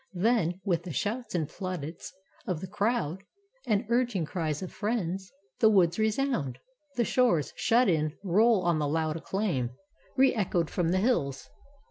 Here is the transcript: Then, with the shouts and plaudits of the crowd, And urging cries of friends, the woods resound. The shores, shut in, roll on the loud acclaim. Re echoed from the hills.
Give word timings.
Then, 0.15 0.59
with 0.65 0.81
the 0.81 0.93
shouts 0.93 1.35
and 1.35 1.47
plaudits 1.47 2.11
of 2.47 2.59
the 2.59 2.65
crowd, 2.67 3.21
And 3.67 3.85
urging 3.87 4.25
cries 4.25 4.63
of 4.63 4.71
friends, 4.73 5.31
the 5.59 5.69
woods 5.69 5.99
resound. 5.99 6.57
The 6.95 7.05
shores, 7.05 7.53
shut 7.55 7.87
in, 7.87 8.17
roll 8.23 8.63
on 8.63 8.79
the 8.79 8.87
loud 8.87 9.15
acclaim. 9.15 9.69
Re 10.17 10.33
echoed 10.33 10.71
from 10.71 10.89
the 10.89 10.97
hills. 10.97 11.47